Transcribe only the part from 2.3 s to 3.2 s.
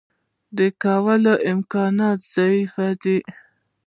ضعیف دی.